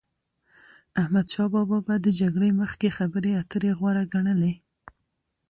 احمدشا 1.01 1.43
بابا 1.53 1.77
به 1.87 1.93
د 2.01 2.07
جګړی 2.21 2.49
مخکي 2.61 2.89
خبري 2.97 3.31
اتري 3.41 3.71
غوره 3.77 4.03
ګڼلې. 4.13 4.53